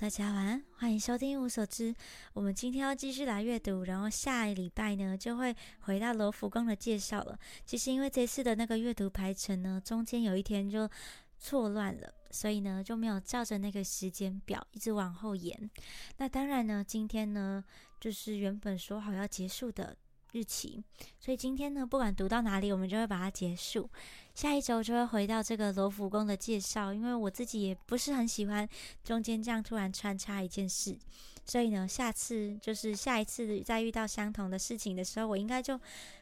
[0.00, 1.94] 大家晚安，欢迎收听无所知。
[2.32, 7.38] 我们今天要继续来阅读，然后下一礼拜呢就会回到罗浮宫的介绍了。
[7.66, 10.88] 其实因为这次的那个阅读排程呢，中间有一天就
[11.38, 15.70] 错乱了，所以呢就没有照着那个时间表一直往后延。
[16.16, 17.62] 那当然呢，今天呢
[18.00, 19.94] 就是原本说好要结束的。
[20.32, 20.82] 日期，
[21.18, 23.88] 所以今天呢，不管读到哪里，我们就会把它结束。
[24.34, 28.68] 下一周就会回到这个罗浮宫的介绍，因为我自己也不是很喜欢
[29.02, 30.96] 中间这样突然穿插一件事，
[31.44, 35.78] 所以呢，下次就是下一次再遇到相同的事情的时候，我应该就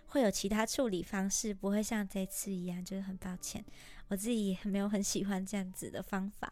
[0.06, 3.64] 会有其他处理方式，不会像这次一样，就是很抱歉，
[4.08, 6.50] 我自己也没有很喜欢这样子的方法。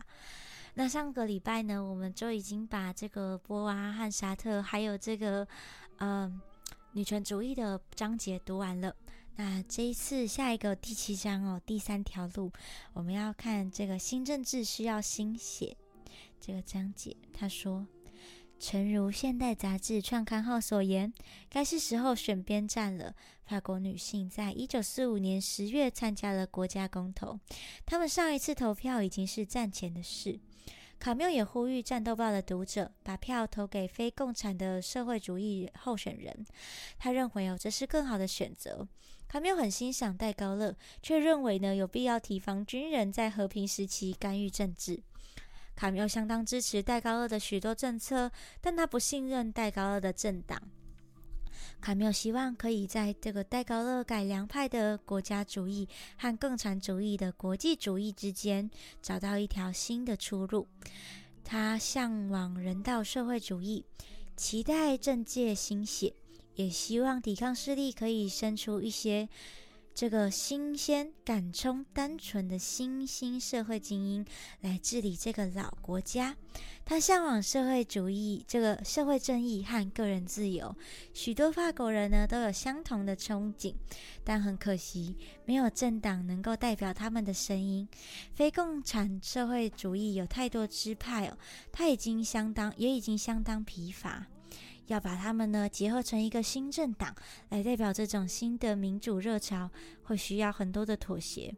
[0.74, 5.48] 那上个礼拜呢，我们就已经把这个波娃和沙特，还有这个
[6.00, 6.38] 嗯。
[6.96, 8.96] 女权主义的章节读完了，
[9.34, 12.50] 那这一次下一个第七章哦，第三条路，
[12.94, 15.76] 我们要看这个新政治需要新写
[16.40, 17.14] 这个章节。
[17.34, 17.86] 他说，
[18.58, 21.12] 诚如《现代杂志》创刊号所言，
[21.50, 23.14] 该是时候选边站了。
[23.44, 27.38] 法国女性在一九四五年十月参加了国家公投，
[27.84, 30.40] 她们上一次投票已经是战前的事。
[30.98, 36.44] 卡缪也呼吁《战斗报》的读者把票投给非共产的社会主义候选人。
[36.98, 38.86] 他认为哦，这是更好的选择。
[39.28, 45.02] 卡缪很欣赏戴高乐，却认为呢有必要提防军人在和平时期干预政治。
[45.74, 48.30] 卡缪相当支持戴高乐的许多政策，
[48.60, 50.60] 但他不信任戴高乐的政党。
[51.80, 60.66] 卡缪希望可以在这个戴高乐改良派的国家主义和共产主义的国际主义之间找到一条新的出路。
[61.44, 63.84] 他向往人道社会主义，
[64.36, 66.12] 期待政界兴血，
[66.54, 69.28] 也希望抵抗势力可以生出一些。
[69.96, 74.26] 这个新鲜、敢冲、单纯的新兴社会精英
[74.60, 76.36] 来治理这个老国家。
[76.84, 80.76] 他向往社会主义，这个社会正义和个人自由。
[81.14, 83.74] 许多法国人呢都有相同的憧憬，
[84.22, 87.88] 但很可惜，没有政党能够代表他们的声音。
[88.34, 91.38] 非共产社会主义有太多支派哦，
[91.72, 94.26] 他已经相当，也已经相当疲乏。
[94.86, 97.14] 要把他们呢结合成一个新政党
[97.48, 99.70] 来代表这种新的民主热潮，
[100.02, 101.54] 会需要很多的妥协。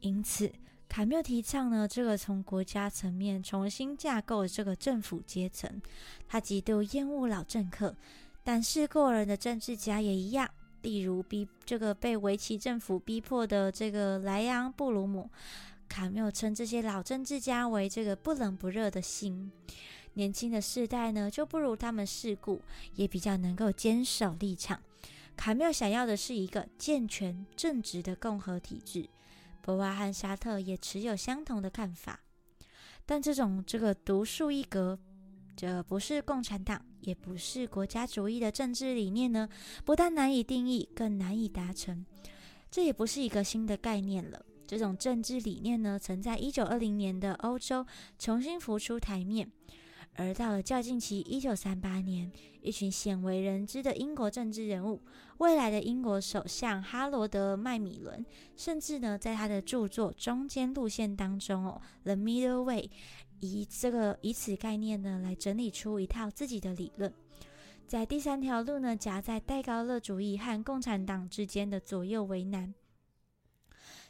[0.00, 0.52] 因此，
[0.88, 5.80] 卡缪提倡呢这个从国家层面重新架构这个政府阶层。
[6.28, 7.96] 他极度厌恶老政客，
[8.42, 10.48] 但是过人的政治家也一样。
[10.82, 15.30] 例如逼这个被维奇政府逼迫的这个莱昂布鲁姆，
[15.88, 19.52] 卡缪称这些老政治家为这个不冷不热的心。
[20.14, 22.60] 年轻的世代呢，就不如他们世故，
[22.94, 24.80] 也比较能够坚守立场。
[25.36, 29.08] 卡缪想要的是一个健全正直的共和体制。
[29.62, 32.20] 博瓦和沙特也持有相同的看法，
[33.06, 34.98] 但这种这个独树一格，
[35.56, 39.48] 这不是共产党，也不是国家主义的政治理念呢，
[39.84, 42.04] 不但难以定义，更难以达成。
[42.70, 44.44] 这也不是一个新的概念了。
[44.66, 47.86] 这种政治理念呢，曾在一九二零年的欧洲
[48.18, 49.50] 重新浮出台面。
[50.14, 52.30] 而到了较近期，一九三八年，
[52.60, 55.00] 一群鲜为人知的英国政治人物，
[55.38, 58.24] 未来的英国首相哈罗德·麦米伦，
[58.54, 62.82] 甚至呢，在他的著作《中间路线》当中哦，《The Middle Way》，
[63.40, 67.10] 以这个以此概念呢，来整理出一套自己的理论，
[67.88, 72.74] 在第三条路呢，夹在戴高乐主义和共产党之间的左右为难。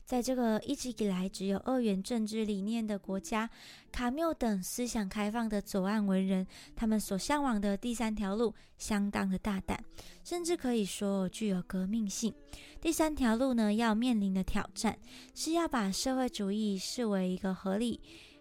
[0.04, 3.48] 在这个一直以来只有二元政治理念的国家，
[3.90, 6.46] 卡缪等思想开放的左岸文人，
[6.76, 9.82] 他们所向往的第三条路相当的大胆，
[10.22, 12.34] 甚至可以说具有革命性。
[12.80, 14.98] 第三条路呢，要面临的挑战
[15.34, 18.00] 是要把社会主义视为一个合理、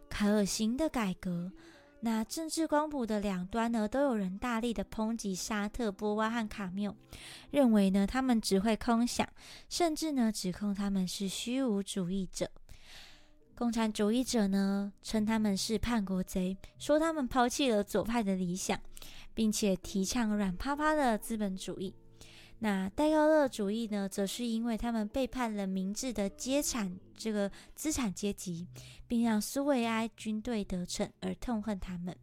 [0.09, 1.51] 可行的改革。
[2.03, 6.95] 那政治光谱的两端呢，都有人大力的抨击沙特、波娃和卡缪，
[7.51, 9.27] 认为呢他们只会空想，
[9.69, 12.49] 甚至呢指控他们是虚无主义者。
[13.55, 18.79] 共产主义者呢称他们是叛国贼，说他们抛弃了左派的理想，
[19.35, 21.93] 并且提倡软趴趴的资本主义。
[22.63, 28.67] 那戴高乐主义呢，则是因为他们背叛了明智的阶产这个资产阶级，
[29.07, 32.15] 并让苏维埃军队得逞而痛恨他们。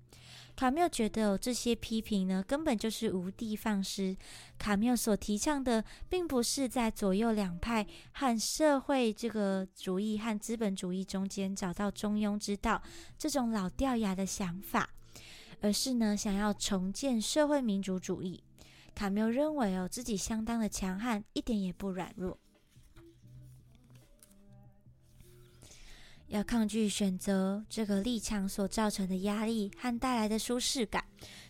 [0.54, 4.16] 卡缪觉得这些批评呢，根本就是无的放矢。
[4.56, 12.80] 卡缪所提倡的，并不是在左右两派和社会这个主义和资本主义中间找到中庸之道
[13.18, 14.88] 这种老掉牙的想法，
[15.60, 18.40] 而是呢，想要重建社会民主主义。
[18.98, 22.36] 卡缪认为哦，自己相当的强悍，一点也不软弱。
[26.26, 31.04] 要抗拒选择这个立场所造成的压力和带来的舒适感。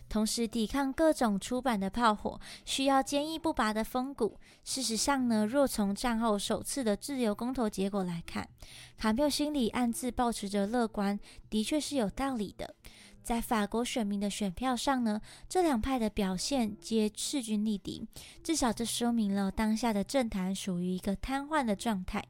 [0.07, 4.39] 同时抵抗各种出版的炮火，需要坚毅不拔的风骨。
[4.63, 8.47] 事实上呢，若从战后首次的自由公投结果来看，
[8.95, 11.19] 卡缪心里暗自保持着乐观，
[11.49, 12.75] 的确是有道理的。
[13.23, 18.07] 在法国选民的选票上呢，这两派的表现皆势均力敌，
[18.43, 22.23] 至少这说明了当下的政坛属于一个瘫痪的状态。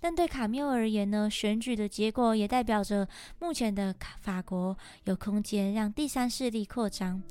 [0.00, 3.06] 但对卡缪而言呢，选举的结果也代表着
[3.38, 7.22] 目前的法国有空间让第三势力扩张。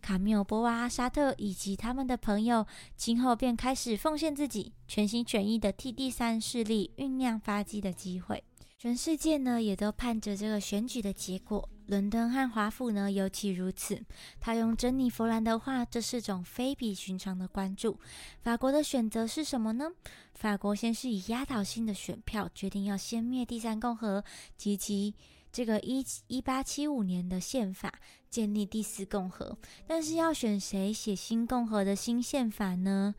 [0.00, 2.66] 卡缪、波娃、沙特以及他们的朋友，
[2.96, 8.42] 今后便开始奉献自己，全心全意的替第三势力酝酿发迹的机会。
[8.78, 11.68] 全世界呢，也都盼着这个选举的结果。
[11.90, 14.00] 伦敦和华府呢，尤其如此。
[14.38, 17.98] 他用珍妮弗兰的话，这是种非比寻常的关注。
[18.42, 19.90] 法国的选择是什么呢？
[20.34, 24.22] 法国先是以压倒性的选票决定要先灭第三共和
[24.56, 25.12] 及其
[25.50, 27.92] 这个一一八七五年的宪法，
[28.30, 29.58] 建立第四共和。
[29.88, 33.16] 但是要选谁写新共和的新宪法呢？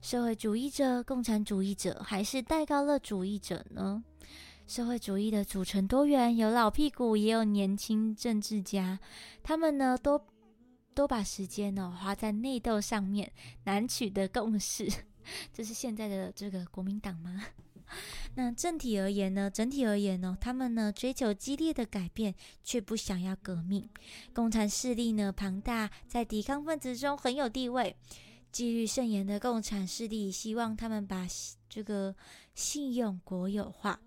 [0.00, 4.04] 社会主义者、共产主义者，还是戴高乐主义者呢？
[4.66, 8.98] 社会主义的组成多元，有老屁股，也有年轻政治家。
[9.42, 10.20] 他们呢，都
[10.94, 13.30] 都把时间呢花在内斗上面，
[13.64, 14.88] 难取得共识。
[15.52, 17.44] 这是现在的这个国民党吗？
[18.36, 19.50] 那整体而言呢？
[19.50, 23.88] 整体而言呢，他们呢追求激烈的改变，却不想要革命。
[24.32, 27.94] 共产势力呢庞大，在抵抗分子中很有地位。
[28.50, 31.26] 纪律森严的共产势力希望他们把
[31.68, 32.14] 这个
[32.54, 34.00] 信用国有化。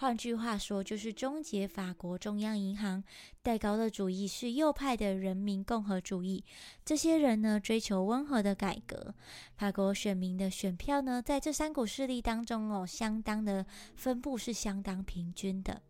[0.00, 3.02] 换句话说，就是终结法国中央银行。
[3.42, 6.44] 戴高乐主义是右派的人民共和主义。
[6.84, 9.12] 这些人呢，追求温和的改革。
[9.56, 13.66] 法国选民的选票呢，在这三股势力当中哦，相当的
[13.96, 15.82] 分布是相当平均的。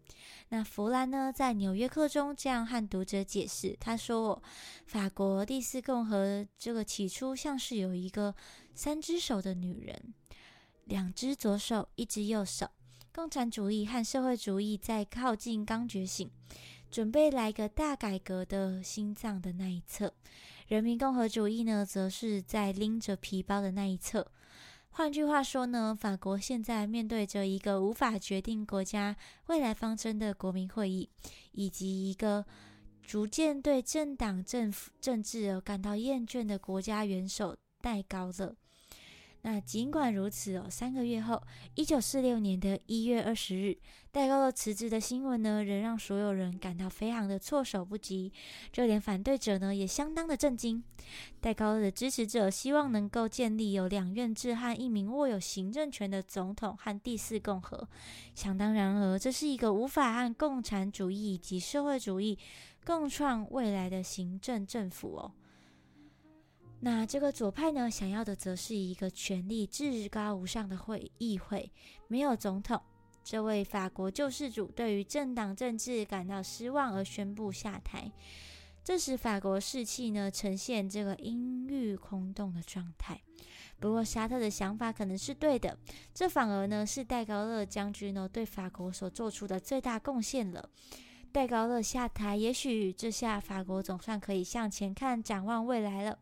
[0.48, 4.42] 那弗兰呢，在《纽约客》中这样和读者解释，他说
[4.88, 8.34] ：“法国第四共和这个起初像是有一个
[8.74, 10.14] 三只手的女人，
[10.86, 12.70] 两只左手，一只右手。”
[13.18, 16.30] 共产主义和社会主义在靠近刚觉醒，
[16.88, 20.10] 准备来个大改革的心脏的那一侧；
[20.68, 24.24] 人民共和主义呢，则是在拎着皮包的那一侧。
[24.90, 29.16] 换句话说呢，法国现在面对着一个无法决定国家
[29.48, 31.10] 未来方针的国民会议，
[31.50, 32.46] 以及一个
[33.02, 38.54] 逐渐对政党政府政治而感到厌倦的国家元首戴高乐。
[39.42, 41.40] 那尽管如此哦，三个月后，
[41.74, 43.78] 一九四六年的一月二十日，
[44.10, 48.32] 戴高乐辞职的新闻呢，仍让所有人感到非常的措手不及，
[48.72, 50.82] 就连反对者呢，也相当的震惊。
[51.40, 57.88] 戴高乐的支持者希望能够建立有两院制和一名握有行政权的总统和第四共和。
[58.34, 62.36] 想当然而，这是一个无法和共产主义以及社会主义
[62.84, 65.32] 共创未来的行政政府哦。
[66.80, 71.70] 那这个左派呢，想要的则是一个权力至高无上的会议会，
[72.06, 72.80] 没有总统。
[73.24, 78.10] 这位法国救世主对于政党政治感到失望而宣布下台。
[78.84, 83.20] 这时，法国士气呢呈现这个阴郁空洞的状态。
[83.78, 85.76] 不过，沙特的想法可能是对的，
[86.14, 90.70] 这反而呢是戴高乐将军呢对法国所做出的最大贡献了。
[91.32, 96.18] 戴高乐下台，也许这下法国总算可以向前看，展望未来了。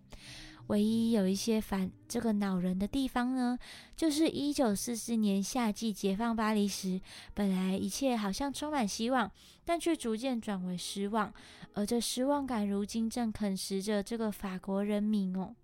[0.69, 3.57] 唯一有一些烦这个恼人的地方呢，
[3.95, 7.01] 就是一九四四年夏季解放巴黎时，
[7.35, 9.31] 本来一切好像充满希望，
[9.65, 11.33] 但却逐渐转为失望，
[11.75, 15.55] 而这失望感如今正啃食着这个法国人民哦。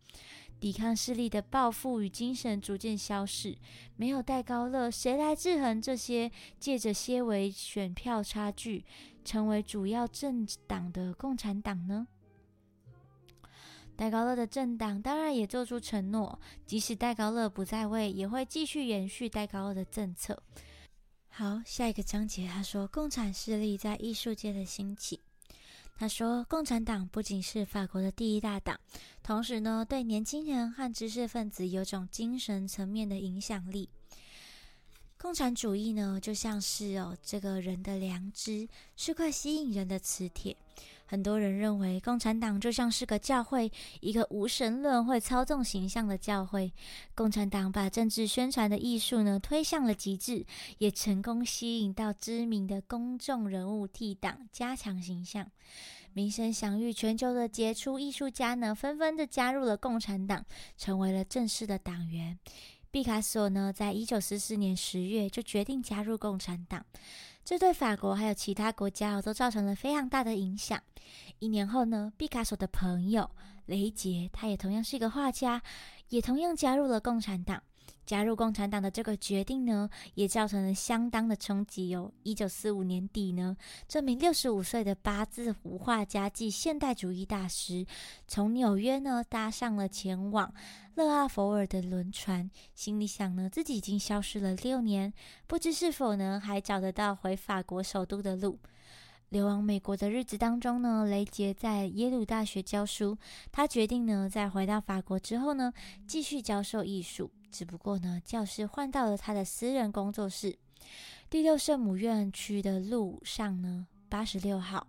[0.63, 3.59] 抵抗势力的抱负与精神逐渐消逝，
[3.97, 8.85] 没有戴高乐，谁来制衡这些借着些微选票差距
[9.25, 12.07] 成为主要政党的共产党呢？
[13.97, 20.41] 戴高乐的政党当然也做出承诺，即使戴高乐不在位，也会继续延续戴高乐的政策。
[21.27, 25.19] 好，下一个章节，他说共产势力在艺术界的兴起。
[25.95, 28.79] 他说，共产党不仅是法国的第一大党，
[29.23, 33.89] 同时呢，对年轻人和知识分子有种精神层面的影响力。
[35.23, 40.57] 共产主义呢，就像是哦，这个人的良知是块吸引人的磁铁。
[41.07, 46.73] 很多人认为，共产党就像是个教会，一个无神论会操纵形象的教会。
[47.15, 50.45] 共产党把政治宣传的艺术呢推向了极致，
[50.79, 55.49] 也成功吸引到知名的公众人物替党，加强形象。
[56.15, 60.45] 名声享誉全球的杰出艺术家呢，纷纷的加入了共产党，
[60.77, 62.41] 成为了正式的党员。
[62.93, 66.85] 毕卡索呢，在一九四四年十月就决定加入共产党。
[67.43, 70.79] 这对法国还有其他国家都造成了非常大的影响。
[71.39, 73.31] 一年后呢，毕卡索的朋友
[73.65, 75.63] 雷杰，他也同样是一个画家，
[76.11, 77.63] 也同样加入了共产党。
[78.05, 82.13] 加入共产党的这个决定呢，也造成了相当的冲击哦。
[82.23, 83.57] 一九四五年底呢，
[83.89, 87.87] 这名六十五岁的八字胡画家暨现代主义大师，
[88.27, 90.53] 从纽约呢搭上了前往
[90.95, 95.13] 勒阿弗尔的轮船，心里想呢，自己已经消失了六年，
[95.47, 98.59] 不知是否呢还找得到回法国首都的路。
[99.33, 103.17] 流亡美国的日子当中呢，雷杰在耶鲁大学教书，
[103.51, 105.73] 他决定呢，在回到法国之后呢，
[106.07, 107.31] 继续教授艺术。
[107.51, 110.55] 只不过呢，教室换到了他的私人工作室，
[111.31, 114.87] 第六圣母院区的路上呢，八十六号。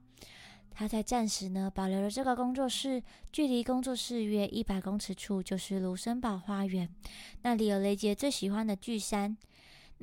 [0.75, 6.89] 他在暂时呢保留了这个工作室，距离工作室约一百公尺处就是卢森堡花园，
[7.43, 9.37] 那里有雷杰最喜欢的巨山。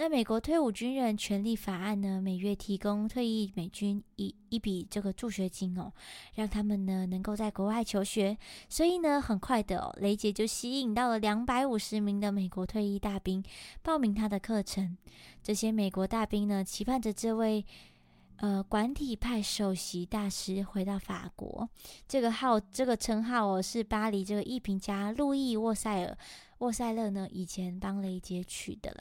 [0.01, 5.93] 那美国退伍军人权利法案呢，每月提供退役美军一一笔这个助学金哦，
[6.35, 8.35] 让他们呢能够在国外求学。
[8.67, 13.45] 所以呢，很快的哦，雷杰就吸引到了两百五十名的美国退役大兵
[13.83, 14.97] 报名他的课程。
[15.43, 17.63] 这些美国大兵呢，期盼着这位
[18.37, 21.69] 呃管体派首席大师回到法国。
[22.09, 26.17] 这个号这个称号哦，是巴黎这个艺评家路易沃塞尔
[26.61, 29.01] 沃塞勒呢以前帮雷杰取的啦。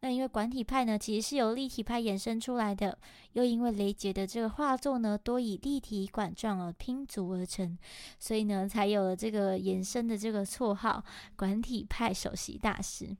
[0.00, 2.96] 那因为管体派呢，其实是由立体派衍生出来的，
[3.32, 7.76] 又因为雷杰的这个画作呢，多以立体管状而拼组而成，
[8.18, 11.02] 所以呢，才有了这个延伸的这个绰号
[11.34, 13.16] “管体派首席大师”。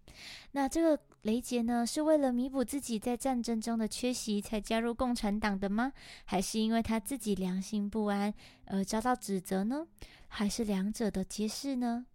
[0.52, 5.92] 那这个雷杰呢，是为了弥补自己在战争中的缺席才加入共产党的吗？
[6.26, 8.32] 还是因为他自己良心不安
[8.66, 9.85] 而遭到指责呢？
[10.28, 12.06] 还是两者的揭示呢？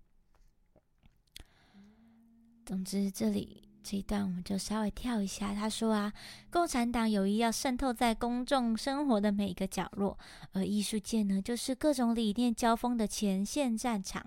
[2.65, 3.62] 总之，这里。
[3.84, 5.54] 这一段我们就稍微跳一下。
[5.54, 6.13] 他说啊，
[6.50, 10.18] 共产党有意要渗透在公众生活的每一个角落，
[10.54, 14.25] 而艺术界呢，就是各种理念交锋的前线战场。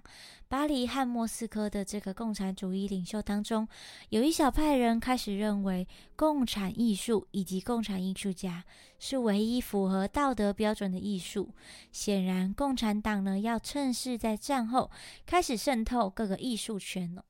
[0.48, 3.66] 巴黎和莫斯科的这个共产主义领袖当中，
[4.10, 8.64] 有一小派人开始认为，共产艺术以及共产艺术家
[9.00, 11.52] 是唯一符合道德标准的艺术。
[11.90, 14.88] 显然，共产党呢，要趁势在战后
[15.24, 17.24] 开始渗透各个艺术圈了。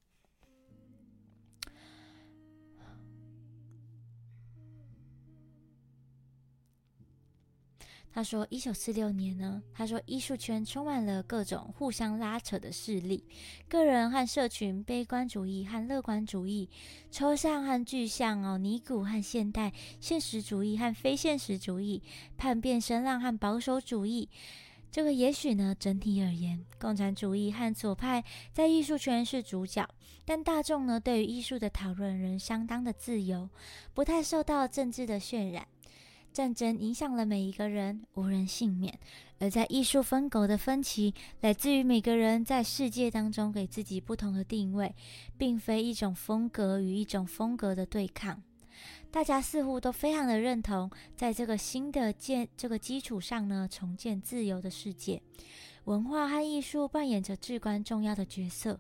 [8.16, 13.22] 他说：“一九四六年呢，他说艺术圈充满了各种互相拉扯的势力，
[13.68, 16.70] 个人和社群，悲观主义和乐观主义，
[17.10, 19.70] 抽象和具象哦，尼古和现代，
[20.00, 22.02] 现实主义和非现实主义，
[22.38, 24.30] 叛变声浪和保守主义。
[24.90, 29.86] 这个也许呢，整体而言，共产主义和左派在艺术圈是主角，
[30.24, 33.50] 但大众呢，对于艺术的讨论仍相当的自由，
[33.92, 35.68] 不太受到政治的渲染。”
[36.36, 38.98] 战争影响了每一个人，无人幸免。
[39.38, 44.94] 而在艺术风格的分歧，来自于每个人在世界当中给自己不同的定位，
[45.38, 48.42] 并非一种风格与一种风格的对抗。
[49.10, 55.22] 大家似乎都非常的认同，在这个新的建这个基础上呢，重建自由的世界。
[55.84, 58.78] 文化和艺术扮演着至关重要的角色。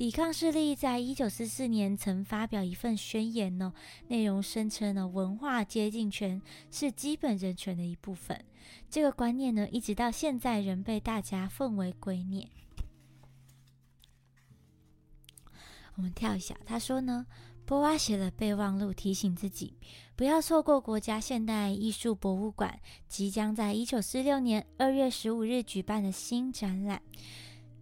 [0.00, 3.74] 抵抗势力在一九四四年曾发表一份宣言呢，
[4.08, 6.40] 内容声称呢，文化接近权
[6.70, 8.42] 是基本人权的一部分。
[8.88, 12.46] 这个观念呢，一直到现在仍被大家奉为圭臬。
[15.96, 17.26] 我们跳一下，他说呢，
[17.66, 19.74] 波娃写了备忘录，提醒自己
[20.16, 27.02] 不要错过国家现代艺术博物馆即将在一九四六年二月十五日举办的新展览。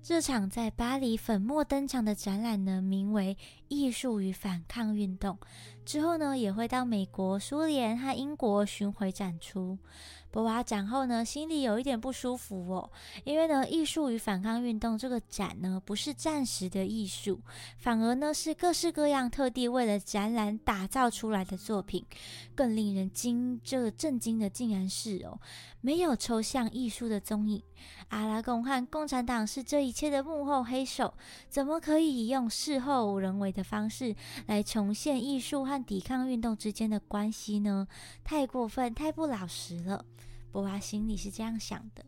[0.01, 3.37] 这场在巴黎粉墨登场的展览呢，名为
[3.69, 5.37] 《艺术与反抗运动》。
[5.85, 9.77] 之后呢，也会到美国、苏联和英国巡回展出。
[10.39, 12.89] 博娃展后呢，心里有一点不舒服哦，
[13.25, 17.41] 因为呢，艺术与反抗运动这个展呢，不是暂时的艺术，
[17.77, 22.07] 反而呢是各式各样特地为了展览打造出来的作品。
[22.55, 25.41] 更令人惊这个震惊的，竟然是哦，
[25.81, 27.61] 没有抽象艺术的踪影。
[28.11, 31.13] 阿拉贡和共产党是这一切的幕后黑手，
[31.49, 34.15] 怎么可以用事后人为的方式
[34.47, 37.89] 来重现艺术和抵抗运动之间的关系呢？
[38.23, 40.05] 太过分，太不老实了。
[40.51, 42.05] 波娃心里是这样想的。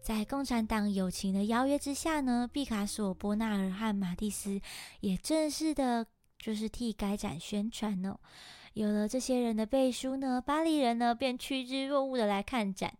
[0.00, 4.60] 在共产党友情的邀约之下呢，毕卡索、波纳尔和马蒂斯
[5.00, 6.06] 也正式的，
[6.38, 8.16] 就是替该展宣传哦。
[8.74, 12.94] 有了这些人的背书呢，巴黎人呢便趋之若鹜的来看展。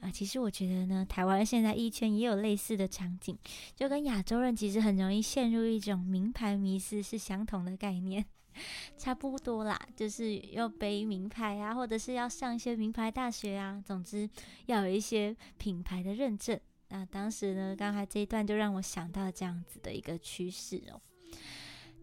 [0.00, 3.38] 啊，其实我觉得呢，台湾现在一圈也有类似的场景，
[3.76, 8.24] 就跟亚洲人其实很容易陷入一种名牌迷思是相同的概念。
[8.96, 14.28] 差不多啦，就是要背名牌啊，或者是要上一些名牌大学啊，总之
[14.66, 16.58] 要有一些品牌的认证。
[16.88, 21.00] 那当时呢，刚才这一段就让我想到这样子的一个趋势哦。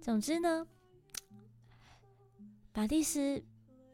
[0.02, 0.66] 总之呢，
[2.74, 3.44] 马蒂斯。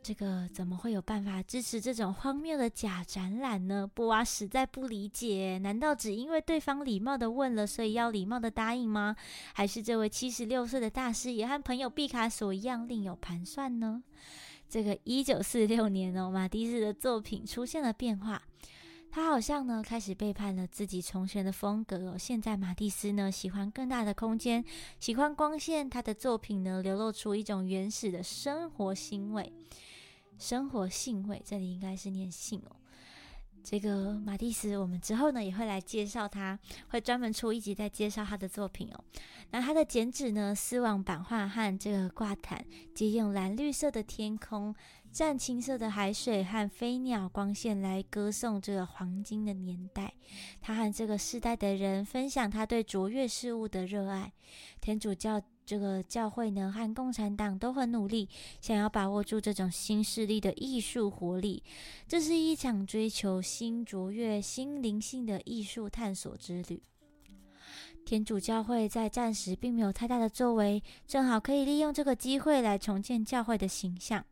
[0.03, 3.89] 这个怎么会有办法支持这种荒谬的假展览呢？
[3.93, 9.15] 布娃实在不理解，难道只因为对方礼貌的问了，所以要礼貌的答应吗？
[9.53, 14.03] 还是这位七十六岁的大师也和朋友毕卡索一样另有盘算呢？
[14.67, 18.41] 这个一九四六年哦，马蒂斯的作品出现了变化，
[19.10, 22.17] 他好像呢开始背叛了自己从前的风格哦。
[22.17, 24.65] 现在马蒂斯呢喜欢更大的空间，
[25.00, 29.53] 喜欢光线，他的作品呢流露出一种原始的生活腥味。
[30.38, 32.75] 生活性味，这里应该是念性哦。
[33.63, 36.60] 这个马蒂斯，我们之后呢也会来介绍他，
[36.90, 39.04] 会专门出一集在介绍他的作品哦。
[39.52, 44.75] 那他的剪纸呢，丝网版画和这个挂毯，借用蓝绿色的天空、
[45.13, 50.13] 湛青色的海水和飞鸟光线来歌颂这个黄金的年代。
[50.60, 54.34] 他和这个世代的人分享他对卓越事物的热爱。
[54.82, 55.42] 天主教。
[55.65, 58.27] 这个教会呢和共产党都很努力，
[58.60, 61.63] 想要把握住这种新势力的艺术活力。
[62.08, 66.82] 这是一场追求新卓越、新灵性的艺术探索之旅。
[68.05, 74.25] 天主教会在暂时并没有太大的作为，正好可以利用这个机会来重建教会的形象。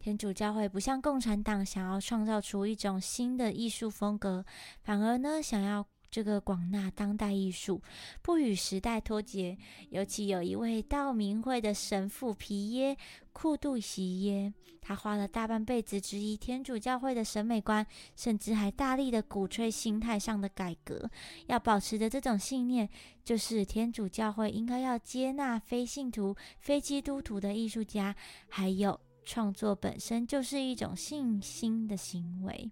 [0.00, 4.44] 天主教会不像共产党想要创造出一种新的艺术风格，
[4.82, 5.86] 反而呢想要。
[6.14, 7.82] 这个广纳当代艺术，
[8.22, 9.58] 不与时代脱节。
[9.90, 12.96] 尤其有一位道明会的神父皮耶
[13.32, 21.10] 库杜西耶，他花了大半辈子质疑天主教会的审美观，甚至还大力的鼓吹心态上的改革。
[21.48, 22.88] 要保持的这种信念，
[23.24, 28.14] 就是天主教会应该要接纳非信徒、非基督徒的艺术家，
[28.48, 32.70] 还有创作本身就是一种信心的行为。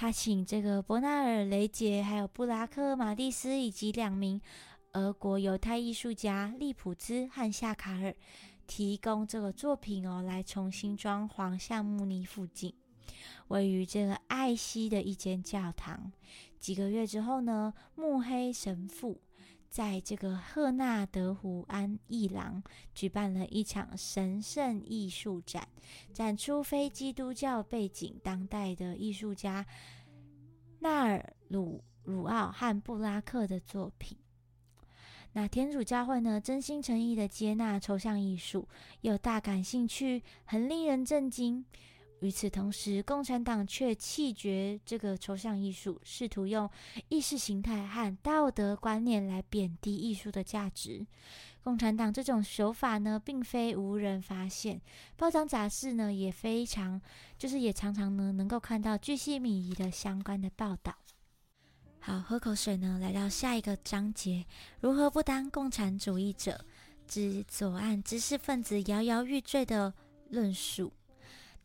[0.00, 4.40] 他请这个伯纳尔·雷杰、还有布拉克·马蒂斯以及两名
[4.92, 8.14] 俄国犹太艺术家利普兹和夏卡尔
[8.68, 12.72] 提供这个作品哦，来重新装潢橡木泥附近
[13.48, 16.12] 位于这个艾希的一间教堂。
[16.60, 19.20] 几个月之后呢，慕黑神父。
[19.70, 22.62] 在这个赫纳德湖安艺廊
[22.94, 25.68] 举办了一场神圣艺术展，
[26.12, 29.64] 展出非基督教背景当代的艺术家
[30.80, 34.16] 纳尔鲁鲁奥和布拉克的作品。
[35.32, 38.66] 那天主教会呢，真心诚意的接纳抽象艺术，
[39.02, 41.64] 又大感兴趣，很令人震惊。
[42.20, 46.68] 与此同时，共产党却弃绝这个抽象艺术，试图用
[47.08, 51.06] 意识形态和道德观念来贬低艺术的价值。
[51.62, 54.80] 共产党这种手法呢，并非无人发现，
[55.16, 57.00] 报章杂志呢也非常，
[57.36, 60.96] 就是也常常呢能够看到巨细靡遗的相关的报道。
[62.00, 64.44] 好，喝口水呢，来到下一个章节：
[64.80, 66.64] 如何不当共产主义者
[67.06, 69.92] 之左岸知识分子摇摇欲坠的
[70.30, 70.92] 论述。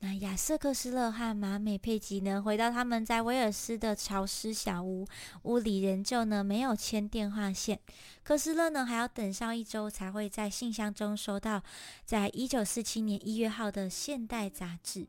[0.05, 5.07] 那亚瑟克斯勒和马美佩吉呢，回到他们在威尔斯的潮湿小屋，
[5.43, 7.79] 屋里仍旧呢没有牵电话线。
[8.21, 11.63] 克斯勒呢还要等上一周才会在信箱中收到，
[12.03, 15.07] 在一九四七年一月号的《现代》杂志，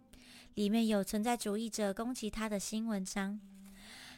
[0.54, 3.40] 里面有存在主义者攻击他的新文章。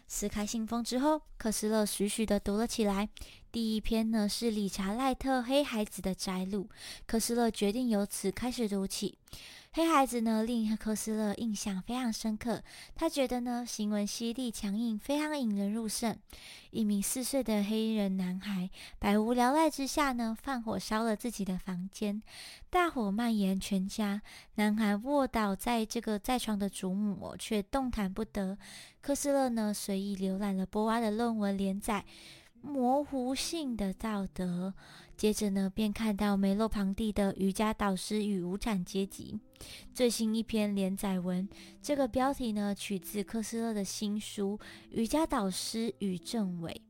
[0.07, 3.09] 撕开信封之后，克斯勒徐徐地读了起来。
[3.53, 6.69] 第一篇呢是理查赖特《黑孩子》的摘录，
[7.07, 9.19] 科斯勒决定由此开始读起。
[9.73, 12.63] 黑孩子呢，令科斯勒印象非常深刻。
[12.95, 16.17] 他觉得呢，行文犀利、强硬，非常引人入胜。
[16.71, 22.23] 一名四岁的黑人男孩，百无聊赖之下呢，放火烧了自己的房间，
[22.71, 24.23] 大火蔓延全家。
[24.55, 28.57] 男孩卧倒在这个在床的祖母，却动弹不得。
[29.03, 32.07] 科斯勒呢，随意浏览了波娃的论文连载。
[32.67, 34.75] 模糊性的道德。
[35.17, 39.41] 接着呢，便看到梅洛庞蒂的瑜伽导师与无产阶级
[39.95, 41.49] 最新一篇连载文。
[41.81, 44.59] 这个标题呢，取自科斯勒的新书
[44.91, 46.83] 《瑜伽导师与政委》，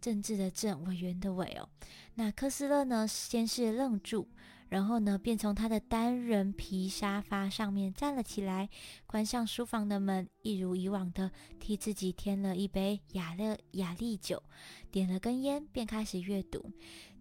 [0.00, 1.68] 政治的政，委员的委哦。
[2.14, 4.28] 那科斯勒呢，先是愣住。
[4.68, 8.68] 然后呢，便从他的单人皮沙发上面站了起来，
[9.06, 14.42] 关上书房的门，一如以往的替自己添了一杯雅乐雅丽酒，
[14.90, 16.72] 点了根烟，便开始阅读。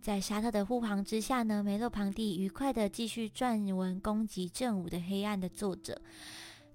[0.02, 6.02] 在沙特的护航之下呢，梅洛庞蒂愉快地继续撰文攻击正午的黑暗的作者。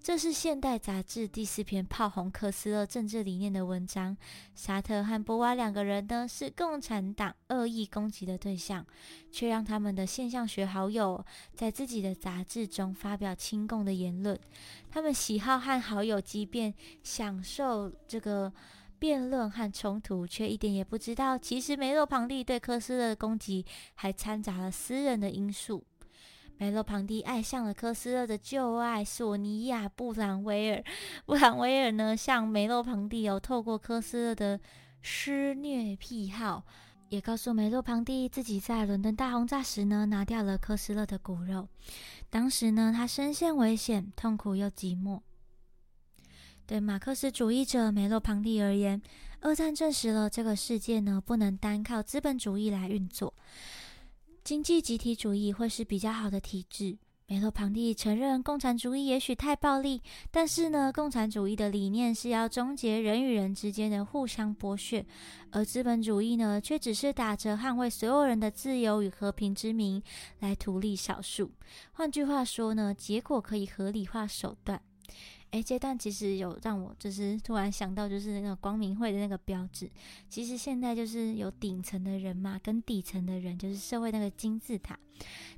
[0.02, 4.16] 这是现代杂志第四篇炮轰科斯勒政治理念的文章。
[4.54, 8.84] 沙特和波娃两个人呢，是共产党恶意攻击的对象，
[9.30, 11.22] 却让他们的现象学好友
[11.54, 14.38] 在自己的杂志中发表亲共的言论。
[14.90, 18.50] 他们喜好和好友即便享受这个
[18.98, 25.84] 辩论和冲突，却一点也不知道，其实梅洛庞蒂对科斯勒的攻击还掺杂了私人的因素。
[26.61, 30.85] 梅洛庞蒂爱上了科斯勒的旧爱索尼娅·布兰维尔。
[31.25, 34.61] 布兰维尔呢，向梅洛庞蒂有透过科斯勒的
[35.01, 36.62] 施虐癖好，
[37.09, 41.66] 也告诉梅洛庞蒂自己在伦敦大轰炸时呢，拿掉了科斯勒的骨肉。
[42.29, 45.23] 当时呢，他深陷危险，痛苦又寂寞。
[46.66, 49.01] 对马克思主义者梅洛庞蒂而言，
[49.40, 53.33] 二战证实了这个世界呢，不能单靠资本主义来运作。
[54.42, 56.96] 经济集体主义会是比较好的体制。
[57.26, 65.07] 梅洛庞蒂承认，共产主义也许太暴力，但是呢，共产主义的理念是要终结人与人之间的互相剥削，
[65.53, 70.03] 而资本主义呢，却只是打着捍卫所有人的自由与和平之名
[70.40, 71.53] 来图利少数。
[71.92, 74.83] 换句话说呢，结果可以合理化手段。
[75.50, 79.90] 哎，这段其实有让我就是突然想到，就是那个光明会的那个标志。
[80.28, 84.98] 其实现在就是有顶层的人嘛，跟底层的人，就是社会那个金字塔。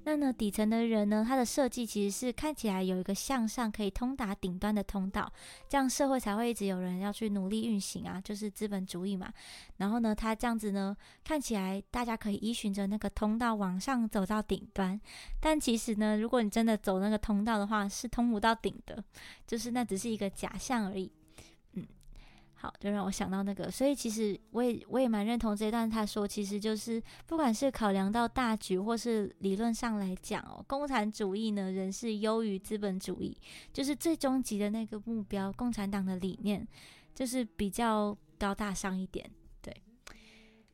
[0.05, 5.33] 那呢，底层的人呢，他的设计其实是看起来有一个向上可以通达顶端的通道，
[5.69, 9.33] 这样社会才会一直有人要去努力运行啊，就是资本主义嘛。
[9.77, 15.01] 然后呢，他这样子呢，看起来大家可以依循着那个通道往上走到顶端，
[15.41, 19.03] 但其实呢，如果你真的走那个通道的话，是通不到顶的，
[19.47, 21.11] 就是那只是一个假象而已。
[22.63, 25.91] 好，就让我想到那个，所以其实我也我也蛮认同这一段。
[25.91, 33.37] 他说，其实就是不管是考量到大局，或是理论上来讲哦，共产主义呢仍是优于资本主义，
[33.73, 36.65] 就是最终极的那个目标，共产党的理念
[37.13, 39.29] 就是比较高大上一点。
[39.61, 39.75] 对，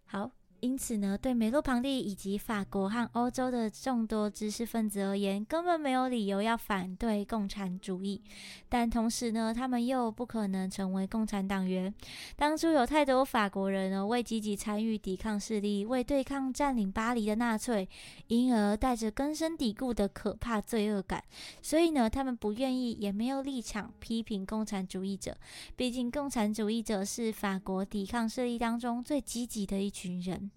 [0.05, 0.31] 好。
[0.61, 8.21] 因此呢，对梅洛庞蒂以及法国和欧洲的众多知识分子而言，根本没有理由要反对共产主义。
[8.69, 11.95] 但同时呢，他们又不可能成为共产党员。
[12.37, 17.89] 当初有太多法国人呢，为积极参与抵抗势力，为对抗占领巴黎的纳粹，
[18.27, 21.23] 因而带着根深蒂固的可怕罪恶感。
[21.63, 25.37] 所以呢，他们不愿意，也没有立场批评共产主义者。
[25.77, 30.48] 毕竟，共产主义者是法国抵抗势力当中最积极的一群人。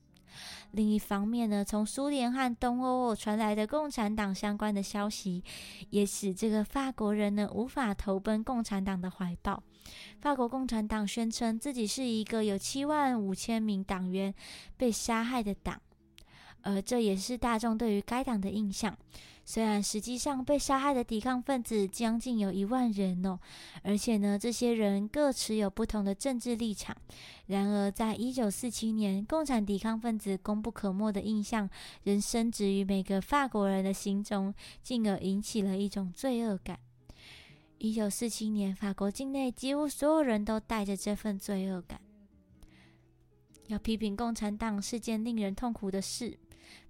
[0.72, 5.44] 另一方面呢，从苏联和东欧传来的共产党相关的消息，
[5.90, 9.62] 也使这个法国人呢无法投奔共产党的怀抱。
[10.22, 14.34] 法国共产党宣称自己是一个有七万五千名党员
[14.78, 15.82] 被杀害的党，
[16.64, 18.98] 而这也是大众对于该党的印象。
[19.44, 23.40] 虽然实际上被杀害的抵抗分子将近有一万人哦，
[23.82, 26.96] 而且呢，这些人各持有不同的政治立场。
[27.48, 31.68] 然而，在一九四七年，共产抵抗分子功不可没的印象
[32.04, 36.80] 仍深植于每个法国人的心中，进而引起了一种罪恶感。
[37.80, 42.00] 一九四七年，法国境内几乎所有人都带着这份罪恶感，
[43.68, 46.38] 要批评共产党是件令人痛苦的事。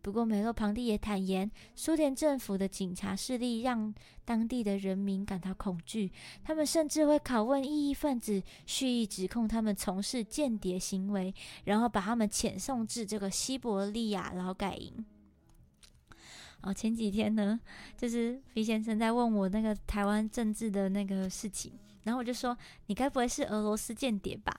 [0.02, 3.94] 不过，梅洛庞蒂也坦言，苏联政府的警察势力让
[4.26, 6.12] 当地的人民感到恐惧。
[6.44, 11.34] 他们甚至会拷问异议分子，蓄意指控他们从事间谍行为，
[11.66, 15.06] 然后把他们遣送至这个西伯利亚劳改营。
[16.62, 17.60] 哦，前几天呢，
[17.98, 24.56] 就是皮先生在问我那个台湾政治的那个事情，然后我就说：“你该不会是俄罗斯间谍吧？”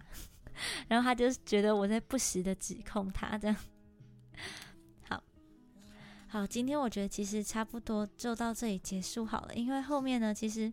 [0.89, 3.57] 然后他就觉得我在不时的指控他这样。
[6.33, 10.73] 好，今天我觉得其实差不多就到这里结束好了，因为后面呢其实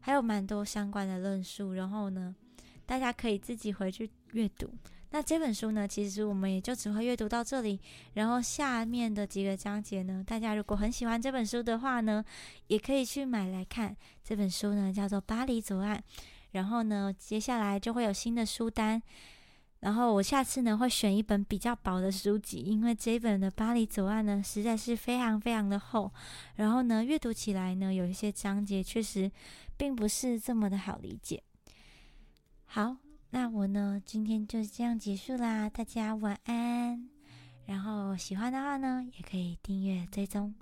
[0.00, 2.36] 还有蛮多相关的论述，然后呢
[2.84, 4.70] 大家可以自己回去阅读。
[5.08, 7.80] 那这本书呢，其实我们也就只会阅读到这里，
[8.12, 12.22] 然后下面的几个章节呢，大家如果很喜欢这本书的话呢，
[12.66, 13.96] 也可以去买来看。
[14.22, 15.96] 这本书呢叫做《巴黎左岸》，
[16.50, 19.02] 然后呢接下来就会有新的书单。
[19.80, 26.12] 然后我下次呢会选一本比较薄的书籍，因为这本的《巴黎左岸》呢实在是非常非常的厚，
[26.56, 29.30] 然后呢阅读起来呢有一些章节确实
[29.76, 31.42] 并不是这么的好理解。
[32.64, 32.96] 好，
[33.30, 37.08] 那我呢今天就这样结束啦，大家晚安。
[37.66, 40.54] 然后喜欢的话呢也可以订阅追踪。